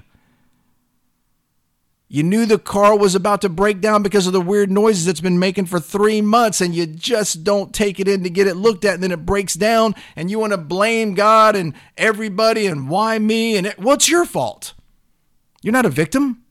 You 2.11 2.23
knew 2.23 2.47
the 2.47 2.59
car 2.59 2.97
was 2.97 3.15
about 3.15 3.43
to 3.43 3.51
break 3.51 3.83
down 3.83 4.03
because 4.03 4.27
of 4.27 4.33
the 4.33 4.41
weird 4.41 4.71
noises 4.71 5.07
it's 5.07 5.21
been 5.21 5.39
making 5.39 5.67
for 5.67 5.79
three 5.79 6.23
months, 6.23 6.63
and 6.63 6.75
you 6.75 6.87
just 6.87 7.45
don't 7.45 7.75
take 7.75 8.01
it 8.01 8.09
in 8.09 8.23
to 8.23 8.31
get 8.31 8.47
it 8.47 8.57
looked 8.57 8.87
at, 8.87 8.95
and 8.95 9.03
then 9.03 9.13
it 9.13 9.27
breaks 9.27 9.53
down, 9.55 9.95
and 10.17 10.31
you 10.31 10.39
want 10.39 10.53
to 10.53 10.59
blame 10.59 11.13
God 11.13 11.55
and 11.55 11.75
everybody, 11.99 12.67
and 12.67 12.89
why 12.89 13.19
me? 13.19 13.59
And 13.59 13.67
it, 13.67 13.79
what's 13.79 14.09
your 14.09 14.25
fault? 14.25 14.73
You're 15.63 15.73
not 15.73 15.85
a 15.85 15.91
victim. 15.91 16.43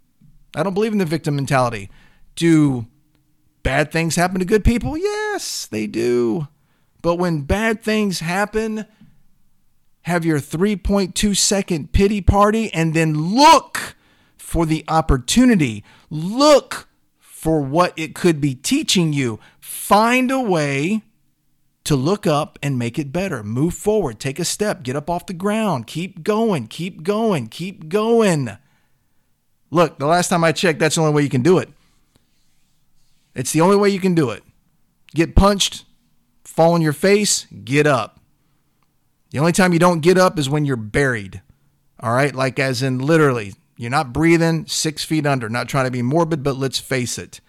I 0.56 0.62
don't 0.62 0.76
believe 0.76 0.92
in 0.92 1.00
the 1.00 1.06
victim 1.06 1.36
mentality. 1.36 1.90
Do 2.36 2.86
bad 3.64 3.92
things 3.92 4.16
happen 4.16 4.40
to 4.40 4.46
good 4.46 4.64
people? 4.64 4.96
Yes, 4.96 5.66
they 5.66 5.88
do. 5.88 6.48
But 7.02 7.16
when 7.16 7.42
bad 7.42 7.82
things 7.82 8.20
happen, 8.20 8.86
have 10.02 10.24
your 10.24 10.40
3.2 10.40 11.36
second 11.36 11.94
pity 11.94 12.22
party 12.22 12.72
and 12.74 12.94
then 12.94 13.36
look 13.36 13.96
for 14.38 14.66
the 14.66 14.84
opportunity. 14.88 15.84
Look 16.10 16.88
for 17.20 17.62
what 17.62 17.94
it 17.98 18.16
could 18.16 18.42
be 18.42 18.56
teaching 18.56 19.14
you. 19.14 19.40
Find 19.60 20.32
a 20.32 20.40
way 20.40 21.04
to 21.84 21.96
look 21.96 22.28
up 22.28 22.60
and 22.62 22.78
make 22.78 23.00
it 23.00 23.14
better. 23.14 23.44
Move 23.44 23.74
forward, 23.74 24.20
take 24.20 24.40
a 24.40 24.46
step, 24.46 24.84
get 24.84 24.96
up 24.96 25.10
off 25.10 25.26
the 25.26 25.34
ground, 25.34 25.88
keep 25.88 26.24
going, 26.24 26.68
keep 26.68 27.04
going, 27.04 27.48
keep 27.48 27.88
going. 27.88 28.58
Look, 29.70 29.98
the 29.98 30.06
last 30.06 30.28
time 30.28 30.44
I 30.44 30.52
checked, 30.52 30.80
that's 30.80 30.96
the 30.96 31.02
only 31.02 31.14
way 31.14 31.24
you 31.24 31.30
can 31.30 31.44
do 31.44 31.58
it. 31.58 31.70
It's 33.36 33.54
the 33.54 33.62
only 33.62 33.78
way 33.78 33.90
you 33.90 34.00
can 34.00 34.16
do 34.16 34.32
it. 34.32 34.44
Get 35.14 35.36
punched, 35.36 35.86
fall 36.44 36.74
on 36.74 36.82
your 36.82 36.92
face, 36.92 37.46
get 37.64 37.88
up. 37.88 38.20
The 39.32 39.40
only 39.40 39.52
time 39.52 39.74
you 39.74 39.80
don't 39.80 40.02
get 40.02 40.18
up 40.18 40.40
is 40.40 40.50
when 40.50 40.66
you're 40.66 40.76
buried. 40.76 41.42
All 42.00 42.14
right? 42.14 42.34
Like, 42.34 42.60
as 42.60 42.82
in 42.82 43.00
literally, 43.00 43.54
you're 43.78 43.92
not 43.92 44.12
breathing 44.12 44.66
six 44.66 45.06
feet 45.06 45.26
under. 45.26 45.48
Not 45.48 45.70
trying 45.70 45.86
to 45.86 45.92
be 45.92 46.02
morbid, 46.02 46.44
but 46.44 46.58
let's 46.58 46.80
face 46.80 47.18
it. 47.18 47.40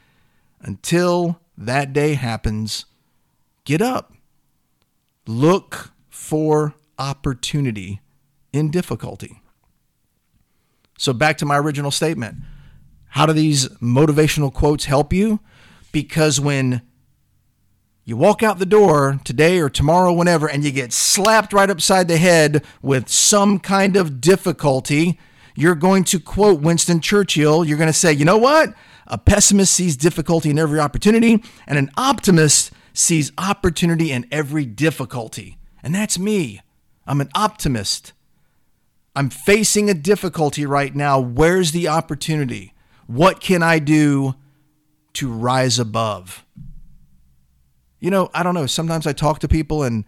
Until 0.61 1.41
that 1.57 1.93
day 1.93 2.15
happens, 2.15 2.85
get 3.65 3.81
up. 3.81 4.13
Look 5.27 5.91
for 6.11 6.75
opportunity 6.99 8.01
in 8.53 8.71
difficulty. 8.71 9.41
So, 10.99 11.13
back 11.13 11.39
to 11.39 11.47
my 11.47 11.59
original 11.59 11.91
statement. 11.91 12.37
How 13.11 13.25
do 13.25 13.33
these 13.33 13.69
motivational 13.79 14.53
quotes 14.53 14.85
help 14.85 15.13
you? 15.13 15.41
Because 15.93 16.41
when 16.41 16.83
you 18.05 18.17
walk 18.17 18.43
out 18.43 18.59
the 18.59 18.67
door 18.67 19.21
today 19.25 19.61
or 19.61 19.71
tomorrow, 19.71 20.13
whenever, 20.13 20.49
and 20.49 20.65
you 20.65 20.73
get 20.73 20.93
slapped 20.93 21.53
right 21.53 21.71
upside 21.71 22.09
the 22.09 22.19
head 22.19 22.65
with 22.83 23.09
some 23.09 23.59
kind 23.59 23.97
of 23.97 24.21
difficulty, 24.21 25.19
you're 25.59 25.75
going 25.75 26.05
to 26.05 26.21
quote 26.21 26.61
Winston 26.61 27.01
Churchill. 27.01 27.65
You're 27.65 27.79
going 27.79 27.89
to 27.89 27.93
say, 27.93 28.13
you 28.13 28.25
know 28.25 28.39
what? 28.39 28.75
A 29.09 29.19
pessimist 29.19 29.75
sees 29.75 29.97
difficulty 29.97 30.51
in 30.51 30.59
every 30.59 30.79
opportunity, 30.79 31.43
and 31.67 31.77
an 31.77 31.91
optimist 31.97 32.71
sees 32.93 33.33
opportunity 33.37 34.13
in 34.13 34.25
every 34.31 34.65
difficulty. 34.65 35.59
And 35.83 35.93
that's 35.93 36.17
me. 36.17 36.61
I'm 37.09 37.21
an 37.21 37.29
optimist. 37.35 38.13
I'm 39.17 39.31
facing 39.31 39.91
a 39.91 39.95
difficulty 39.95 40.65
right 40.65 40.95
now. 40.95 41.19
Where's 41.19 41.73
the 41.73 41.89
opportunity? 41.89 42.73
What 43.09 43.41
can 43.41 43.61
I 43.61 43.81
do 43.81 44.37
to 45.15 45.29
rise 45.29 45.81
above? 45.81 46.47
You 47.99 48.13
know, 48.13 48.31
I 48.33 48.45
don't 48.45 48.55
know. 48.55 48.67
Sometimes 48.67 49.09
I 49.09 49.13
talk 49.13 49.41
to 49.41 49.49
people 49.49 49.83
and 49.83 50.05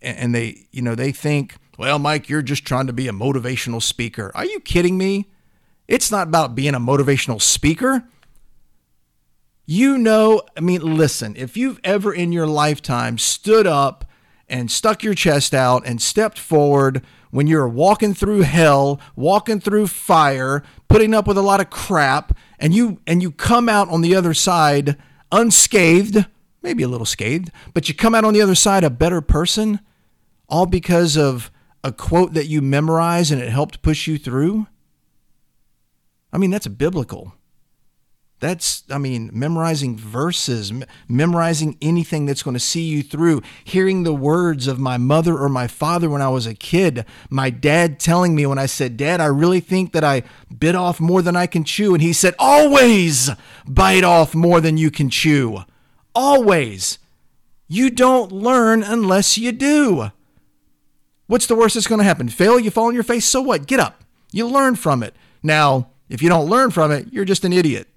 and 0.00 0.34
they, 0.34 0.68
you 0.72 0.80
know, 0.80 0.94
they 0.94 1.12
think, 1.12 1.56
well, 1.78 1.98
Mike, 1.98 2.28
you're 2.28 2.42
just 2.42 2.64
trying 2.64 2.86
to 2.86 2.92
be 2.92 3.08
a 3.08 3.12
motivational 3.12 3.82
speaker. 3.82 4.32
Are 4.34 4.44
you 4.44 4.60
kidding 4.60 4.96
me? 4.96 5.30
It's 5.88 6.10
not 6.10 6.28
about 6.28 6.54
being 6.54 6.74
a 6.74 6.80
motivational 6.80 7.40
speaker. 7.40 8.04
You 9.64 9.98
know, 9.98 10.42
I 10.56 10.60
mean, 10.60 10.96
listen, 10.96 11.34
if 11.36 11.56
you've 11.56 11.80
ever 11.82 12.12
in 12.12 12.32
your 12.32 12.46
lifetime 12.46 13.18
stood 13.18 13.66
up 13.66 14.04
and 14.48 14.70
stuck 14.70 15.02
your 15.02 15.14
chest 15.14 15.54
out 15.54 15.84
and 15.86 16.00
stepped 16.00 16.38
forward 16.38 17.02
when 17.30 17.46
you're 17.46 17.68
walking 17.68 18.14
through 18.14 18.42
hell, 18.42 19.00
walking 19.16 19.60
through 19.60 19.88
fire, 19.88 20.62
putting 20.88 21.12
up 21.12 21.26
with 21.26 21.36
a 21.36 21.42
lot 21.42 21.60
of 21.60 21.68
crap, 21.68 22.36
and 22.58 22.74
you 22.74 23.00
and 23.06 23.22
you 23.22 23.32
come 23.32 23.68
out 23.68 23.88
on 23.88 24.02
the 24.02 24.14
other 24.14 24.34
side 24.34 24.96
unscathed, 25.32 26.26
maybe 26.62 26.82
a 26.82 26.88
little 26.88 27.06
scathed, 27.06 27.50
but 27.74 27.88
you 27.88 27.94
come 27.94 28.14
out 28.14 28.24
on 28.24 28.32
the 28.32 28.40
other 28.40 28.54
side 28.54 28.84
a 28.84 28.90
better 28.90 29.20
person, 29.20 29.80
all 30.48 30.66
because 30.66 31.16
of 31.16 31.50
a 31.84 31.92
quote 31.92 32.34
that 32.34 32.46
you 32.46 32.60
memorize 32.62 33.30
and 33.30 33.40
it 33.40 33.50
helped 33.50 33.82
push 33.82 34.06
you 34.06 34.18
through? 34.18 34.66
I 36.32 36.38
mean, 36.38 36.50
that's 36.50 36.66
biblical. 36.66 37.34
That's, 38.38 38.82
I 38.90 38.98
mean, 38.98 39.30
memorizing 39.32 39.96
verses, 39.96 40.70
memorizing 41.08 41.78
anything 41.80 42.26
that's 42.26 42.42
going 42.42 42.52
to 42.52 42.60
see 42.60 42.82
you 42.82 43.02
through, 43.02 43.40
hearing 43.64 44.02
the 44.02 44.12
words 44.12 44.66
of 44.66 44.78
my 44.78 44.98
mother 44.98 45.38
or 45.38 45.48
my 45.48 45.66
father 45.66 46.10
when 46.10 46.20
I 46.20 46.28
was 46.28 46.46
a 46.46 46.54
kid, 46.54 47.06
my 47.30 47.48
dad 47.48 47.98
telling 47.98 48.34
me 48.34 48.44
when 48.44 48.58
I 48.58 48.66
said, 48.66 48.98
Dad, 48.98 49.22
I 49.22 49.26
really 49.26 49.60
think 49.60 49.92
that 49.92 50.04
I 50.04 50.22
bit 50.56 50.74
off 50.74 51.00
more 51.00 51.22
than 51.22 51.34
I 51.34 51.46
can 51.46 51.64
chew. 51.64 51.94
And 51.94 52.02
he 52.02 52.12
said, 52.12 52.34
Always 52.38 53.30
bite 53.66 54.04
off 54.04 54.34
more 54.34 54.60
than 54.60 54.76
you 54.76 54.90
can 54.90 55.08
chew. 55.08 55.60
Always. 56.14 56.98
You 57.68 57.88
don't 57.88 58.30
learn 58.30 58.82
unless 58.82 59.38
you 59.38 59.50
do. 59.50 60.10
What's 61.26 61.46
the 61.46 61.56
worst 61.56 61.74
that's 61.74 61.86
going 61.86 61.98
to 61.98 62.04
happen? 62.04 62.28
Fail, 62.28 62.58
you 62.58 62.70
fall 62.70 62.86
on 62.86 62.94
your 62.94 63.02
face, 63.02 63.24
so 63.24 63.40
what? 63.42 63.66
Get 63.66 63.80
up. 63.80 64.04
You 64.32 64.46
learn 64.46 64.76
from 64.76 65.02
it. 65.02 65.14
Now, 65.42 65.90
if 66.08 66.22
you 66.22 66.28
don't 66.28 66.48
learn 66.48 66.70
from 66.70 66.92
it, 66.92 67.12
you're 67.12 67.24
just 67.24 67.44
an 67.44 67.52
idiot. 67.52 67.88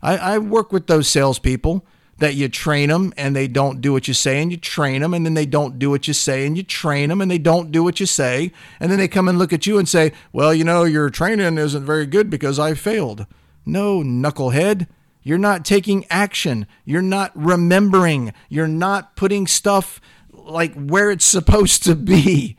I, 0.00 0.16
I 0.16 0.38
work 0.38 0.72
with 0.72 0.88
those 0.88 1.08
salespeople 1.08 1.86
that 2.18 2.34
you 2.34 2.48
train 2.48 2.88
them 2.88 3.12
and 3.16 3.34
they 3.34 3.48
don't 3.48 3.80
do 3.80 3.92
what 3.92 4.06
you 4.08 4.14
say, 4.14 4.40
and 4.40 4.50
you 4.50 4.56
train 4.56 5.02
them, 5.02 5.14
and 5.14 5.24
then 5.24 5.34
they 5.34 5.46
don't 5.46 5.78
do 5.78 5.90
what 5.90 6.06
you 6.06 6.14
say, 6.14 6.46
and 6.46 6.56
you 6.56 6.62
train 6.62 7.08
them 7.08 7.20
and 7.20 7.30
they 7.30 7.38
don't 7.38 7.72
do 7.72 7.82
what 7.82 8.00
you 8.00 8.06
say, 8.06 8.52
and 8.78 8.90
then 8.90 8.98
they 8.98 9.08
come 9.08 9.28
and 9.28 9.38
look 9.38 9.52
at 9.52 9.66
you 9.66 9.78
and 9.78 9.88
say, 9.88 10.12
Well, 10.32 10.54
you 10.54 10.64
know, 10.64 10.84
your 10.84 11.10
training 11.10 11.58
isn't 11.58 11.84
very 11.84 12.06
good 12.06 12.30
because 12.30 12.58
I 12.58 12.74
failed. 12.74 13.26
No, 13.64 14.02
knucklehead. 14.02 14.86
You're 15.22 15.38
not 15.38 15.64
taking 15.64 16.04
action. 16.10 16.66
You're 16.84 17.00
not 17.02 17.30
remembering. 17.34 18.32
You're 18.48 18.66
not 18.68 19.14
putting 19.14 19.46
stuff 19.46 20.00
like 20.32 20.74
where 20.74 21.10
it's 21.10 21.24
supposed 21.24 21.84
to 21.84 21.94
be. 21.94 22.56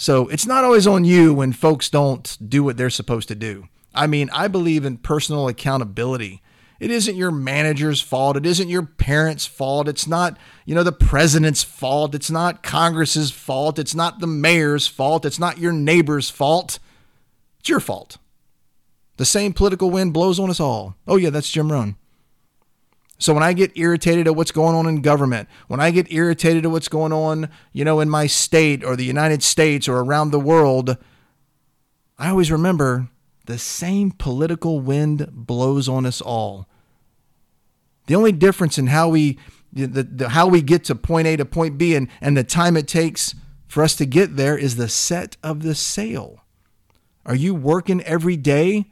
So 0.00 0.28
it's 0.28 0.46
not 0.46 0.64
always 0.64 0.86
on 0.86 1.04
you 1.04 1.34
when 1.34 1.52
folks 1.52 1.90
don't 1.90 2.38
do 2.48 2.64
what 2.64 2.78
they're 2.78 2.88
supposed 2.88 3.28
to 3.28 3.34
do. 3.34 3.68
I 3.94 4.06
mean, 4.06 4.30
I 4.32 4.48
believe 4.48 4.86
in 4.86 4.96
personal 4.96 5.46
accountability. 5.46 6.40
It 6.80 6.90
isn't 6.90 7.16
your 7.16 7.30
manager's 7.30 8.00
fault. 8.00 8.38
It 8.38 8.46
isn't 8.46 8.70
your 8.70 8.86
parents' 8.86 9.44
fault. 9.44 9.88
It's 9.88 10.06
not, 10.06 10.38
you 10.64 10.74
know, 10.74 10.82
the 10.82 10.90
president's 10.90 11.62
fault. 11.62 12.14
It's 12.14 12.30
not 12.30 12.62
Congress's 12.62 13.30
fault. 13.30 13.78
It's 13.78 13.94
not 13.94 14.20
the 14.20 14.26
mayor's 14.26 14.86
fault. 14.86 15.26
It's 15.26 15.38
not 15.38 15.58
your 15.58 15.72
neighbor's 15.72 16.30
fault. 16.30 16.78
It's 17.58 17.68
your 17.68 17.78
fault. 17.78 18.16
The 19.18 19.26
same 19.26 19.52
political 19.52 19.90
wind 19.90 20.14
blows 20.14 20.40
on 20.40 20.48
us 20.48 20.60
all. 20.60 20.96
Oh, 21.06 21.16
yeah, 21.16 21.28
that's 21.28 21.50
Jim 21.50 21.70
Rohn. 21.70 21.96
So 23.20 23.34
when 23.34 23.42
I 23.42 23.52
get 23.52 23.76
irritated 23.76 24.26
at 24.26 24.34
what's 24.34 24.50
going 24.50 24.74
on 24.74 24.86
in 24.86 25.02
government, 25.02 25.48
when 25.68 25.78
I 25.78 25.90
get 25.90 26.10
irritated 26.10 26.64
at 26.64 26.70
what's 26.70 26.88
going 26.88 27.12
on, 27.12 27.50
you 27.72 27.84
know, 27.84 28.00
in 28.00 28.08
my 28.08 28.26
state 28.26 28.82
or 28.82 28.96
the 28.96 29.04
United 29.04 29.42
States 29.42 29.86
or 29.86 29.98
around 29.98 30.30
the 30.30 30.40
world, 30.40 30.96
I 32.18 32.30
always 32.30 32.50
remember 32.50 33.08
the 33.44 33.58
same 33.58 34.10
political 34.10 34.80
wind 34.80 35.28
blows 35.32 35.86
on 35.86 36.06
us 36.06 36.22
all. 36.22 36.66
The 38.06 38.16
only 38.16 38.32
difference 38.32 38.78
in 38.78 38.86
how 38.86 39.10
we 39.10 39.38
the, 39.72 40.02
the, 40.02 40.28
how 40.30 40.48
we 40.48 40.62
get 40.62 40.82
to 40.84 40.94
point 40.94 41.28
A 41.28 41.36
to 41.36 41.44
point 41.44 41.78
B 41.78 41.94
and, 41.94 42.08
and 42.20 42.36
the 42.36 42.42
time 42.42 42.76
it 42.76 42.88
takes 42.88 43.34
for 43.68 43.84
us 43.84 43.94
to 43.96 44.06
get 44.06 44.36
there 44.36 44.58
is 44.58 44.76
the 44.76 44.88
set 44.88 45.36
of 45.44 45.62
the 45.62 45.76
sail. 45.76 46.40
Are 47.24 47.36
you 47.36 47.54
working 47.54 48.02
every 48.02 48.36
day 48.36 48.90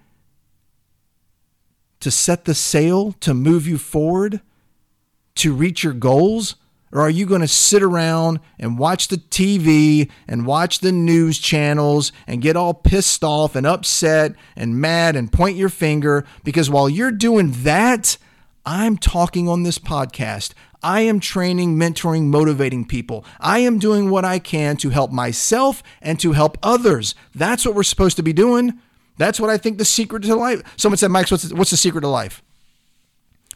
to 2.01 2.11
set 2.11 2.45
the 2.45 2.55
sail 2.55 3.13
to 3.21 3.35
move 3.35 3.67
you 3.67 3.79
forward 3.79 4.41
to 5.37 5.55
reach 5.55 5.83
your 5.83 5.93
goals? 5.93 6.57
Or 6.91 7.03
are 7.03 7.11
you 7.11 7.27
going 7.27 7.43
to 7.43 7.49
sit 7.49 7.83
around 7.83 8.41
and 8.59 8.79
watch 8.79 9.09
the 9.09 9.19
TV 9.19 10.11
and 10.27 10.47
watch 10.47 10.81
the 10.81 10.93
news 10.93 11.39
channels 11.39 12.13
and 12.27 12.41
get 12.41 12.57
all 12.57 12.73
pissed 12.73 13.23
off 13.23 13.55
and 13.55 13.67
upset 13.67 14.35
and 14.57 14.81
mad 14.81 15.15
and 15.15 15.31
point 15.31 15.57
your 15.57 15.69
finger? 15.69 16.25
Because 16.45 16.71
while 16.71 16.89
you're 16.89 17.11
doing 17.11 17.53
that, 17.63 18.17
I'm 18.65 18.97
talking 18.97 19.49
on 19.49 19.65
this 19.65 19.79
podcast. 19.79 20.55
I 20.83 21.01
am 21.03 21.21
training, 21.21 21.77
mentoring, 21.77 22.25
motivating 22.25 22.87
people. 22.87 23.25
I 23.39 23.59
am 23.61 23.79
doing 23.79 24.11
what 24.11 24.25
I 24.25 24.39
can 24.39 24.77
to 24.79 24.91
help 24.91 25.11
myself 25.11 25.83
and 26.01 26.19
to 26.21 26.33
help 26.33 26.57
others. 26.63 27.15
That's 27.35 27.67
what 27.67 27.75
we're 27.75 27.83
supposed 27.83 28.17
to 28.17 28.23
be 28.23 28.33
doing. 28.33 28.81
That's 29.19 29.39
what 29.39 29.51
I 29.51 29.59
think 29.59 29.79
the 29.79 29.85
secret 29.85 30.23
to 30.23 30.35
life. 30.35 30.63
Someone 30.77 30.97
said, 30.97 31.11
Mike, 31.11 31.31
what's 31.31 31.43
the, 31.43 31.55
what's 31.55 31.71
the 31.71 31.77
secret 31.77 32.01
to 32.03 32.09
life? 32.09 32.43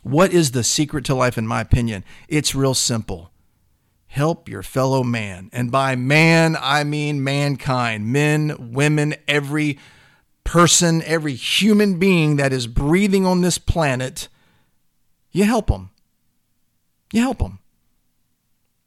What 0.02 0.32
is 0.32 0.50
the 0.50 0.64
secret 0.64 1.04
to 1.06 1.14
life, 1.14 1.38
in 1.38 1.46
my 1.46 1.60
opinion? 1.60 2.04
It's 2.28 2.54
real 2.54 2.74
simple. 2.74 3.30
Help 4.08 4.48
your 4.48 4.62
fellow 4.62 5.02
man. 5.02 5.48
And 5.52 5.70
by 5.70 5.94
man, 5.94 6.56
I 6.60 6.84
mean 6.84 7.24
mankind, 7.24 8.12
men, 8.12 8.72
women, 8.72 9.14
every 9.26 9.78
person, 10.44 11.02
every 11.04 11.34
human 11.34 11.98
being 11.98 12.36
that 12.36 12.52
is 12.52 12.66
breathing 12.66 13.24
on 13.24 13.40
this 13.40 13.56
planet. 13.56 14.28
You 15.30 15.44
help 15.44 15.68
them. 15.68 15.90
You 17.12 17.22
help 17.22 17.38
them. 17.38 17.60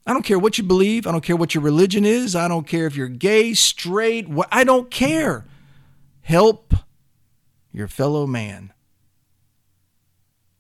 I 0.06 0.14
don't 0.14 0.26
care 0.26 0.38
what 0.38 0.58
you 0.58 0.64
believe. 0.64 1.08
I 1.08 1.12
don't 1.12 1.24
care 1.24 1.36
what 1.36 1.56
your 1.56 1.64
religion 1.64 2.06
is. 2.06 2.36
I 2.36 2.48
don't 2.48 2.68
care 2.68 2.86
if 2.86 2.96
you're 2.96 3.08
gay, 3.08 3.54
straight. 3.54 4.28
I 4.52 4.64
don't 4.64 4.92
care. 4.92 5.46
Help 6.26 6.74
your 7.72 7.88
fellow 7.88 8.26
man. 8.26 8.74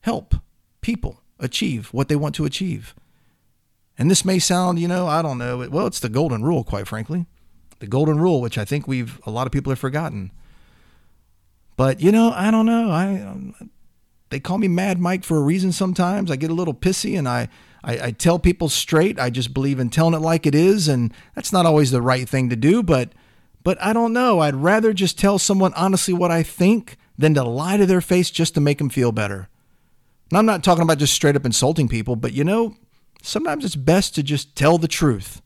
Help 0.02 0.36
people 0.82 1.24
achieve 1.40 1.88
what 1.88 2.08
they 2.08 2.16
want 2.16 2.36
to 2.36 2.46
achieve. 2.46 2.94
And 3.98 4.12
this 4.12 4.24
may 4.24 4.38
sound, 4.38 4.78
you 4.78 4.88
know, 4.88 5.08
I 5.08 5.24
don't 5.24 5.40
know. 5.40 5.68
Well, 5.68 5.88
it's 5.88 6.00
the 6.00 6.08
golden 6.08 6.44
rule, 6.44 6.64
quite 6.64 6.88
frankly. 6.88 7.26
The 7.80 7.88
golden 7.88 8.20
rule, 8.20 8.42
which 8.42 8.60
I 8.60 8.64
think 8.64 8.88
we've, 8.88 9.20
a 9.26 9.32
lot 9.32 9.48
of 9.48 9.52
people 9.52 9.72
have 9.72 9.80
forgotten. 9.80 10.32
But, 11.76 12.00
you 12.00 12.12
know, 12.12 12.32
I 12.36 12.52
don't 12.52 12.68
know. 12.68 12.92
I, 12.92 13.22
um, 13.22 13.72
they 14.30 14.40
call 14.40 14.60
me 14.60 14.68
Mad 14.68 15.00
Mike 15.00 15.24
for 15.24 15.38
a 15.38 15.42
reason 15.42 15.72
sometimes. 15.72 16.30
I 16.30 16.36
get 16.36 16.52
a 16.52 16.54
little 16.54 16.76
pissy 16.76 17.18
and 17.18 17.28
I, 17.28 17.50
I, 17.84 18.00
I 18.00 18.12
tell 18.12 18.38
people 18.38 18.70
straight. 18.70 19.20
I 19.20 19.32
just 19.32 19.52
believe 19.52 19.80
in 19.80 19.90
telling 19.90 20.14
it 20.14 20.20
like 20.20 20.46
it 20.46 20.54
is. 20.54 20.88
And 20.88 21.12
that's 21.34 21.52
not 21.52 21.66
always 21.66 21.90
the 21.90 22.04
right 22.04 22.30
thing 22.30 22.52
to 22.52 22.56
do, 22.56 22.84
but 22.84 23.14
but 23.66 23.82
I 23.82 23.94
don't 23.94 24.14
know. 24.14 24.42
I'd 24.42 24.56
rather 24.56 24.94
just 24.94 25.18
tell 25.18 25.40
someone 25.40 25.74
honestly 25.74 26.14
what 26.14 26.30
I 26.30 26.44
think 26.44 26.98
than 27.18 27.34
to 27.34 27.44
lie 27.44 27.78
to 27.78 27.88
their 27.88 28.00
face 28.00 28.30
just 28.30 28.54
to 28.54 28.62
make 28.62 28.78
them 28.78 28.92
feel 28.92 29.12
better. 29.12 29.50
And 30.30 30.38
I'm 30.38 30.46
not 30.46 30.64
talking 30.64 30.84
about 30.84 31.00
just 31.00 31.16
straight 31.16 31.36
up 31.36 31.48
insulting 31.48 31.90
people, 31.90 32.16
but 32.16 32.32
you 32.32 32.44
know, 32.44 32.76
sometimes 33.24 33.66
it's 33.66 33.76
best 33.76 34.14
to 34.16 34.24
just 34.24 34.56
tell 34.56 34.78
the 34.78 34.88
truth. 34.88 35.42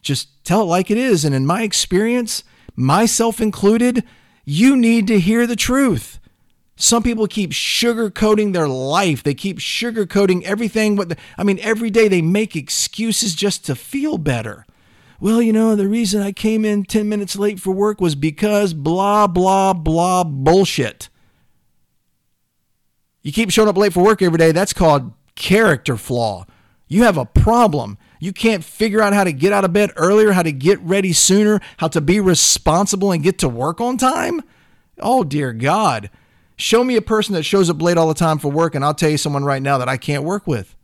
Just 0.00 0.42
tell 0.44 0.62
it 0.62 0.64
like 0.64 0.90
it 0.90 0.96
is. 0.96 1.26
And 1.26 1.34
in 1.34 1.44
my 1.44 1.62
experience, 1.62 2.42
myself 2.74 3.38
included, 3.38 4.02
you 4.46 4.74
need 4.74 5.06
to 5.08 5.20
hear 5.20 5.46
the 5.46 5.54
truth. 5.54 6.20
Some 6.76 7.02
people 7.02 7.26
keep 7.26 7.50
sugarcoating 7.50 8.54
their 8.54 8.66
life. 8.66 9.22
They 9.22 9.34
keep 9.34 9.58
sugarcoating 9.58 10.42
everything. 10.44 10.98
I 11.36 11.44
mean, 11.44 11.58
every 11.60 11.90
day 11.90 12.08
they 12.08 12.22
make 12.22 12.56
excuses 12.56 13.34
just 13.34 13.66
to 13.66 13.74
feel 13.74 14.16
better 14.16 14.64
well, 15.22 15.40
you 15.40 15.52
know, 15.52 15.76
the 15.76 15.86
reason 15.86 16.20
I 16.20 16.32
came 16.32 16.64
in 16.64 16.82
10 16.82 17.08
minutes 17.08 17.36
late 17.36 17.60
for 17.60 17.70
work 17.70 18.00
was 18.00 18.16
because 18.16 18.74
blah, 18.74 19.28
blah, 19.28 19.72
blah 19.72 20.24
bullshit. 20.24 21.08
You 23.22 23.30
keep 23.30 23.52
showing 23.52 23.68
up 23.68 23.76
late 23.76 23.92
for 23.92 24.02
work 24.02 24.20
every 24.20 24.36
day, 24.36 24.50
that's 24.50 24.72
called 24.72 25.12
character 25.36 25.96
flaw. 25.96 26.44
You 26.88 27.04
have 27.04 27.18
a 27.18 27.24
problem. 27.24 27.98
You 28.18 28.32
can't 28.32 28.64
figure 28.64 29.00
out 29.00 29.12
how 29.12 29.22
to 29.22 29.32
get 29.32 29.52
out 29.52 29.64
of 29.64 29.72
bed 29.72 29.92
earlier, 29.94 30.32
how 30.32 30.42
to 30.42 30.50
get 30.50 30.80
ready 30.80 31.12
sooner, 31.12 31.60
how 31.76 31.86
to 31.86 32.00
be 32.00 32.18
responsible 32.18 33.12
and 33.12 33.22
get 33.22 33.38
to 33.38 33.48
work 33.48 33.80
on 33.80 33.98
time? 33.98 34.42
Oh, 34.98 35.22
dear 35.22 35.52
God. 35.52 36.10
Show 36.56 36.82
me 36.82 36.96
a 36.96 37.02
person 37.02 37.34
that 37.34 37.44
shows 37.44 37.70
up 37.70 37.80
late 37.80 37.96
all 37.96 38.08
the 38.08 38.14
time 38.14 38.38
for 38.38 38.50
work, 38.50 38.74
and 38.74 38.84
I'll 38.84 38.92
tell 38.92 39.10
you 39.10 39.18
someone 39.18 39.44
right 39.44 39.62
now 39.62 39.78
that 39.78 39.88
I 39.88 39.98
can't 39.98 40.24
work 40.24 40.48
with. 40.48 40.74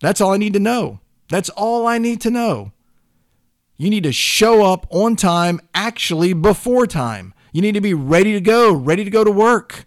That's 0.00 0.22
all 0.22 0.32
I 0.32 0.38
need 0.38 0.54
to 0.54 0.60
know. 0.60 1.00
That's 1.28 1.50
all 1.50 1.86
I 1.86 1.98
need 1.98 2.22
to 2.22 2.30
know. 2.30 2.72
You 3.78 3.90
need 3.90 4.02
to 4.02 4.12
show 4.12 4.64
up 4.64 4.86
on 4.90 5.16
time, 5.16 5.60
actually 5.72 6.32
before 6.32 6.86
time. 6.86 7.32
You 7.52 7.62
need 7.62 7.72
to 7.72 7.80
be 7.80 7.94
ready 7.94 8.32
to 8.32 8.40
go, 8.40 8.74
ready 8.74 9.04
to 9.04 9.10
go 9.10 9.24
to 9.24 9.30
work. 9.30 9.86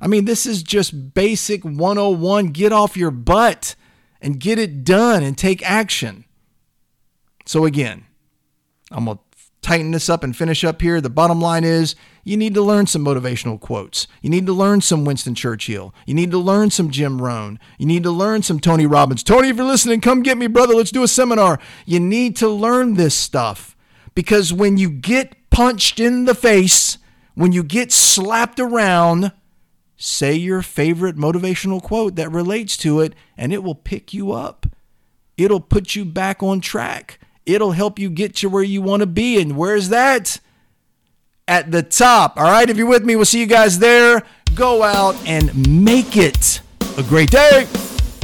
I 0.00 0.08
mean, 0.08 0.24
this 0.24 0.44
is 0.44 0.64
just 0.64 1.14
basic 1.14 1.64
101. 1.64 2.48
Get 2.48 2.72
off 2.72 2.96
your 2.96 3.12
butt 3.12 3.76
and 4.20 4.40
get 4.40 4.58
it 4.58 4.82
done 4.82 5.22
and 5.22 5.38
take 5.38 5.62
action. 5.62 6.24
So, 7.46 7.64
again, 7.64 8.06
I'm 8.90 9.04
going 9.04 9.18
to 9.18 9.31
tighten 9.62 9.92
this 9.92 10.08
up 10.08 10.22
and 10.22 10.36
finish 10.36 10.64
up 10.64 10.82
here. 10.82 11.00
The 11.00 11.08
bottom 11.08 11.40
line 11.40 11.64
is 11.64 11.94
you 12.24 12.36
need 12.36 12.54
to 12.54 12.62
learn 12.62 12.86
some 12.86 13.04
motivational 13.04 13.58
quotes. 13.58 14.06
You 14.20 14.28
need 14.28 14.46
to 14.46 14.52
learn 14.52 14.80
some 14.80 15.04
Winston 15.04 15.34
Churchill. 15.34 15.94
You 16.04 16.14
need 16.14 16.30
to 16.32 16.38
learn 16.38 16.70
some 16.70 16.90
Jim 16.90 17.22
Rohn. 17.22 17.58
You 17.78 17.86
need 17.86 18.02
to 18.02 18.10
learn 18.10 18.42
some 18.42 18.60
Tony 18.60 18.86
Robbins. 18.86 19.22
Tony, 19.22 19.48
if 19.48 19.56
you're 19.56 19.64
listening, 19.64 20.00
come 20.00 20.22
get 20.22 20.36
me, 20.36 20.48
brother. 20.48 20.74
Let's 20.74 20.90
do 20.90 21.02
a 21.02 21.08
seminar. 21.08 21.58
You 21.86 22.00
need 22.00 22.36
to 22.36 22.48
learn 22.48 22.94
this 22.94 23.14
stuff 23.14 23.76
because 24.14 24.52
when 24.52 24.76
you 24.76 24.90
get 24.90 25.50
punched 25.50 26.00
in 26.00 26.24
the 26.24 26.34
face, 26.34 26.98
when 27.34 27.52
you 27.52 27.62
get 27.62 27.92
slapped 27.92 28.60
around, 28.60 29.32
say 29.96 30.34
your 30.34 30.62
favorite 30.62 31.16
motivational 31.16 31.82
quote 31.82 32.16
that 32.16 32.30
relates 32.30 32.76
to 32.78 33.00
it, 33.00 33.14
and 33.36 33.52
it 33.52 33.62
will 33.62 33.74
pick 33.74 34.12
you 34.12 34.32
up. 34.32 34.66
It'll 35.36 35.60
put 35.60 35.94
you 35.94 36.04
back 36.04 36.42
on 36.42 36.60
track. 36.60 37.18
It'll 37.46 37.72
help 37.72 37.98
you 37.98 38.10
get 38.10 38.36
to 38.36 38.48
where 38.48 38.62
you 38.62 38.82
want 38.82 39.00
to 39.00 39.06
be. 39.06 39.40
And 39.40 39.56
where's 39.56 39.88
that? 39.88 40.38
at 41.48 41.70
the 41.70 41.82
top. 41.82 42.38
All 42.38 42.44
right, 42.44 42.68
if 42.68 42.76
you're 42.76 42.86
with 42.86 43.04
me, 43.04 43.16
we'll 43.16 43.24
see 43.24 43.40
you 43.40 43.46
guys 43.46 43.78
there. 43.78 44.22
Go 44.54 44.82
out 44.82 45.16
and 45.26 45.84
make 45.84 46.16
it 46.16 46.60
a 46.96 47.02
great 47.02 47.30
day. 47.30 47.66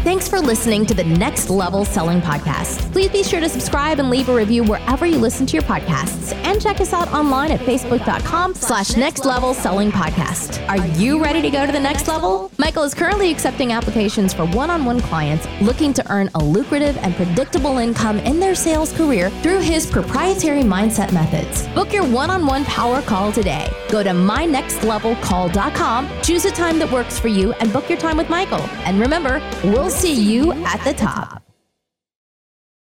Thanks 0.03 0.29
for 0.29 0.39
listening 0.41 0.87
to 0.87 0.95
the 0.95 1.03
Next 1.03 1.51
Level 1.51 1.85
Selling 1.85 2.21
Podcast. 2.21 2.91
Please 2.93 3.11
be 3.11 3.25
sure 3.25 3.41
to 3.41 3.49
subscribe 3.49 3.99
and 3.99 4.09
leave 4.09 4.29
a 4.29 4.35
review 4.35 4.63
wherever 4.63 5.05
you 5.05 5.19
listen 5.19 5.45
to 5.47 5.55
your 5.55 5.65
podcasts. 5.65 6.33
And 6.45 6.63
check 6.63 6.81
us 6.81 6.93
out 6.93 7.13
online 7.13 7.51
at 7.51 7.59
facebook.com 7.61 8.55
slash 8.55 8.97
next 8.97 9.25
level 9.25 9.55
selling 9.55 9.91
podcast. 9.91 10.65
Are 10.69 10.87
you 10.99 11.21
ready 11.23 11.43
to 11.43 11.51
go 11.51 11.67
to 11.67 11.73
the 11.73 11.81
next 11.81 12.07
level? 12.07 12.51
Michael 12.59 12.85
is 12.85 12.95
currently 12.95 13.31
accepting 13.33 13.73
applications 13.73 14.33
for 14.33 14.47
one-on-one 14.47 15.01
clients 15.01 15.49
looking 15.61 15.93
to 15.95 16.13
earn 16.13 16.31
a 16.37 16.39
lucrative 16.43 16.97
and 16.99 17.15
predictable 17.17 17.79
income 17.79 18.19
in 18.21 18.39
their 18.39 18.55
sales 18.55 18.93
career 18.93 19.31
through 19.43 19.59
his 19.61 19.85
proprietary 19.85 20.63
mindset 20.63 21.13
methods. 21.13 21.67
Book 21.75 21.93
your 21.93 22.05
one-on-one 22.07 22.65
power 22.67 23.03
call 23.03 23.33
today. 23.33 23.69
Go 23.91 24.05
to 24.05 24.11
mynextlevelcall.com, 24.11 26.09
choose 26.23 26.45
a 26.45 26.53
time 26.53 26.79
that 26.79 26.91
works 26.91 27.19
for 27.19 27.29
you, 27.29 27.53
and 27.55 27.73
book 27.73 27.89
your 27.89 27.99
time 27.99 28.17
with 28.17 28.31
Michael. 28.31 28.63
And 28.85 29.01
remember, 29.01 29.41
we'll 29.89 29.97
see 29.97 30.13
you 30.13 30.53
at 30.65 30.85
the 30.85 30.93
top. 30.93 31.48